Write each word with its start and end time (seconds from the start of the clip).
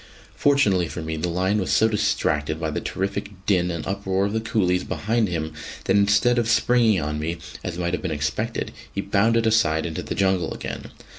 Fortunately 0.35 0.87
for 0.87 1.03
me, 1.03 1.15
the 1.15 1.29
lion 1.29 1.59
was 1.59 1.69
so 1.71 1.87
distracted 1.87 2.59
by 2.59 2.71
the 2.71 2.81
terrific 2.81 3.29
din 3.45 3.69
and 3.69 3.85
uproar 3.85 4.25
of 4.25 4.33
the 4.33 4.39
coolies 4.41 4.83
behind 4.83 5.27
him 5.27 5.53
that 5.85 5.95
instead 5.95 6.39
of 6.39 6.49
springing 6.49 6.99
on 6.99 7.19
me, 7.19 7.37
as 7.63 7.77
might 7.77 7.93
have 7.93 8.01
been 8.01 8.09
expected, 8.09 8.71
he 8.91 8.99
bounded 8.99 9.45
aside 9.45 9.85
into 9.85 10.01
the 10.01 10.15
jungle 10.15 10.55
again. 10.55 10.89